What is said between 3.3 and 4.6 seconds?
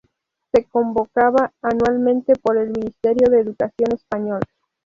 Educación español.